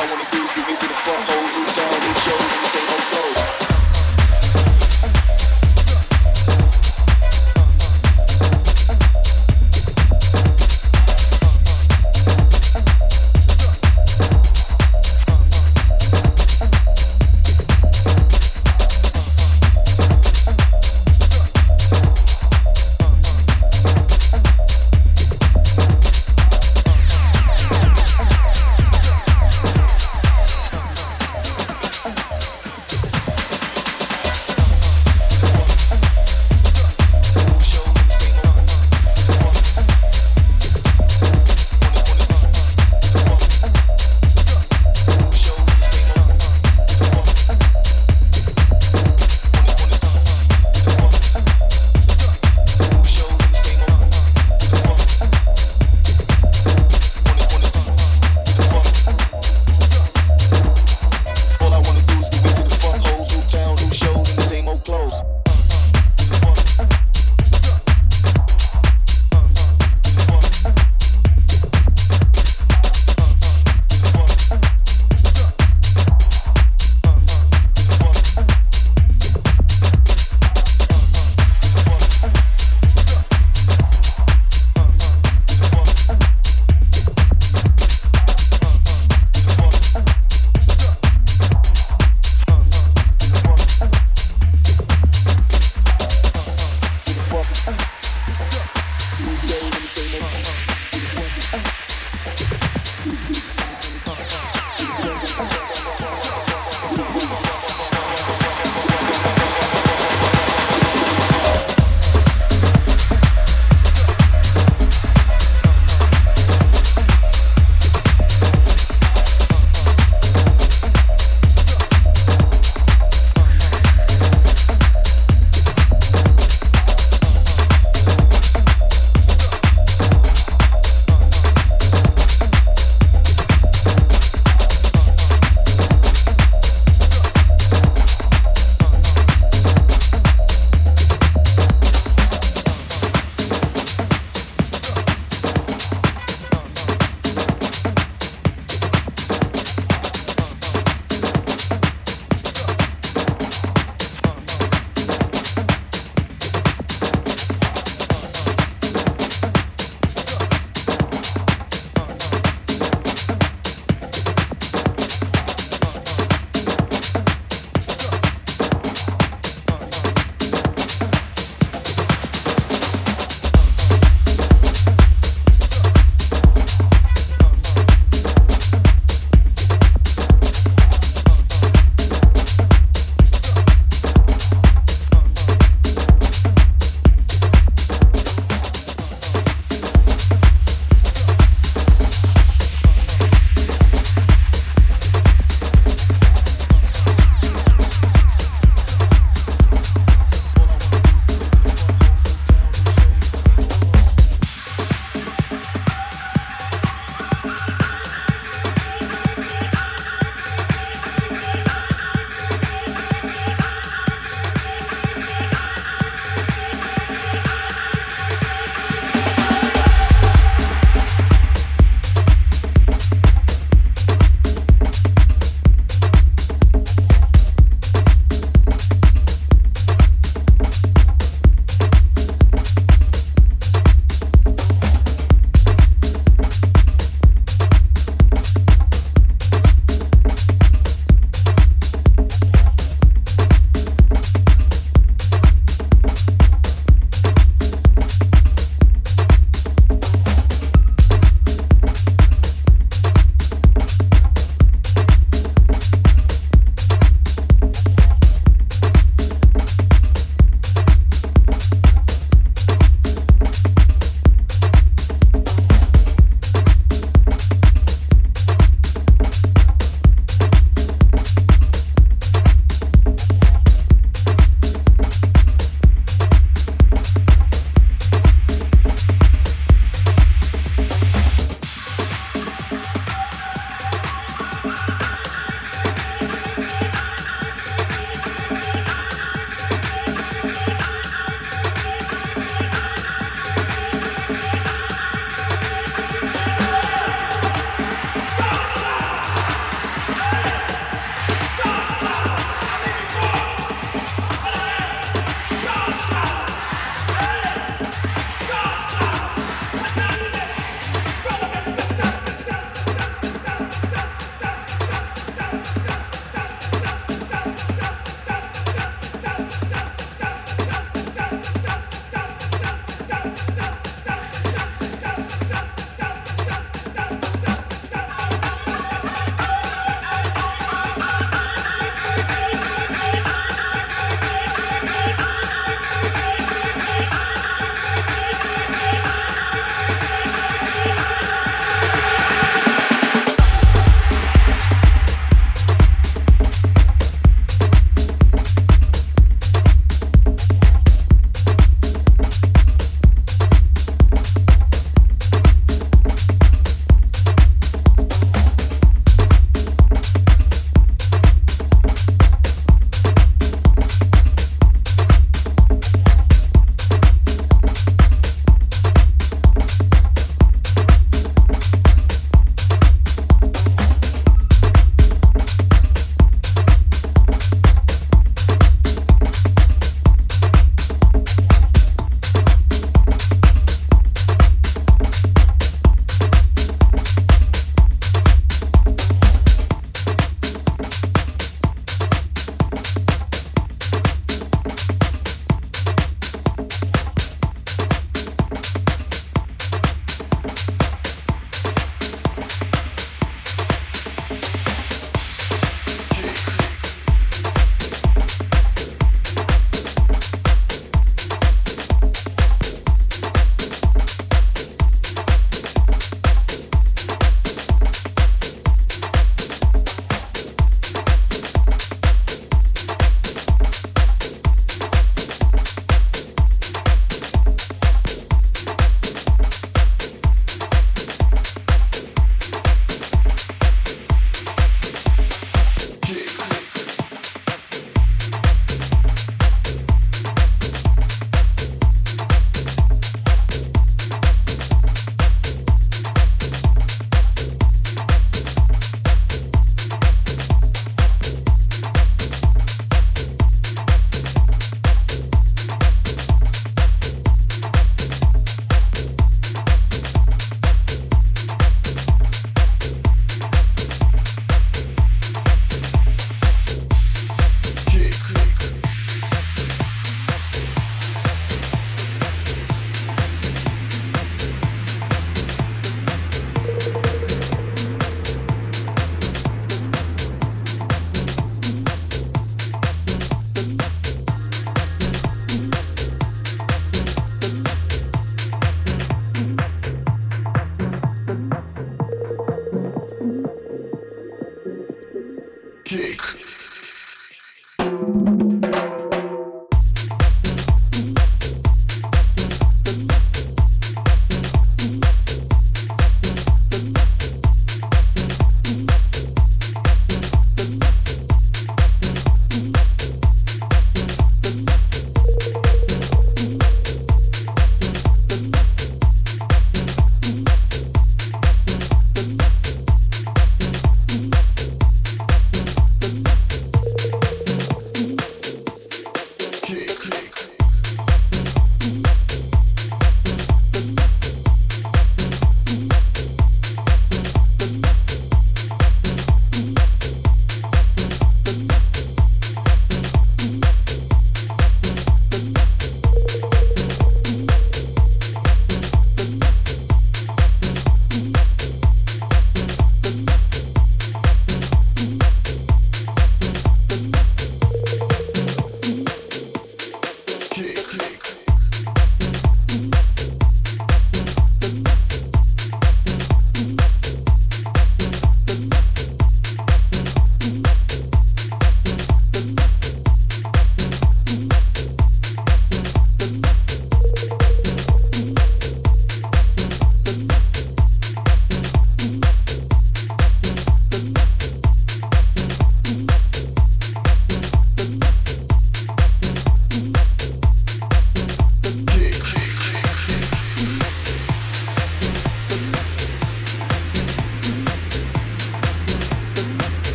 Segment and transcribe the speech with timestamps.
[0.00, 2.99] I wanna do give me the front hold, loose down, shows,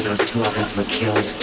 [0.00, 1.41] those two others were killed.